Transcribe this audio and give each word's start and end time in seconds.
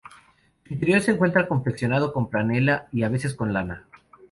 Su 0.67 0.73
interior 0.73 0.99
se 1.03 1.11
encuentra 1.11 1.47
confeccionado 1.47 2.11
con 2.11 2.27
franela 2.31 2.87
y 2.91 3.03
a 3.03 3.09
veces 3.09 3.35
con 3.35 3.53
lana. 3.53 3.85